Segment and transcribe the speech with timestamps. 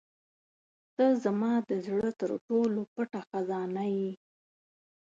[0.95, 4.11] •ته زما د زړه تر ټولو پټه خزانه یې.